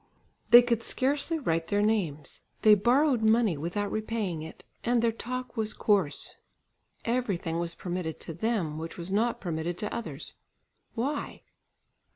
They 0.49 0.63
could 0.63 0.81
scarcely 0.81 1.37
write 1.37 1.67
their 1.67 1.83
names, 1.83 2.41
they 2.63 2.73
borrowed 2.73 3.21
money 3.21 3.55
without 3.55 3.91
repaying 3.91 4.41
it, 4.41 4.63
and 4.83 4.99
their 4.99 5.11
talk 5.11 5.55
was 5.55 5.75
coarse. 5.75 6.37
Everything 7.05 7.59
was 7.59 7.75
permitted 7.75 8.19
to 8.21 8.33
them, 8.33 8.79
which 8.79 8.97
was 8.97 9.11
not 9.11 9.39
permitted 9.39 9.77
to 9.77 9.93
others. 9.93 10.33
Why? 10.95 11.43